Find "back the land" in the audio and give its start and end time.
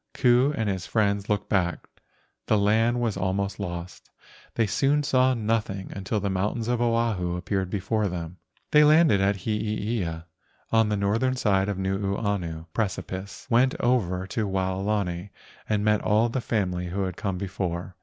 1.47-2.99